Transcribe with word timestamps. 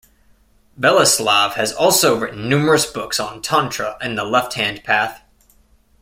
Veleslav 0.79 1.53
has 1.53 1.71
also 1.71 2.17
written 2.17 2.49
numerous 2.49 2.87
books 2.91 3.19
on 3.19 3.39
Tantra 3.39 3.99
and 4.01 4.17
the 4.17 4.23
Left 4.23 4.55
Hand 4.55 4.83
Path. 4.83 5.21